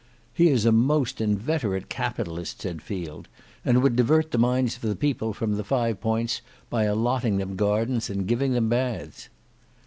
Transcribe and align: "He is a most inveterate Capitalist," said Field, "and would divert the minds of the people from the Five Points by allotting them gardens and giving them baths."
"He 0.33 0.49
is 0.49 0.65
a 0.65 0.71
most 0.71 1.21
inveterate 1.21 1.87
Capitalist," 1.87 2.63
said 2.63 2.81
Field, 2.81 3.27
"and 3.63 3.83
would 3.83 3.95
divert 3.95 4.31
the 4.31 4.39
minds 4.39 4.75
of 4.75 4.81
the 4.81 4.95
people 4.95 5.31
from 5.31 5.57
the 5.57 5.63
Five 5.63 6.01
Points 6.01 6.41
by 6.71 6.85
allotting 6.85 7.37
them 7.37 7.55
gardens 7.55 8.09
and 8.09 8.25
giving 8.25 8.53
them 8.53 8.67
baths." 8.67 9.29